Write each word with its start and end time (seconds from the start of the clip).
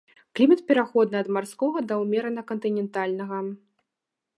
Клімат 0.37 0.63
пераходны 0.71 1.19
ад 1.23 1.29
марскога 1.37 1.85
да 1.91 2.01
ўмерана 2.07 2.41
кантынентальнага. 2.51 3.45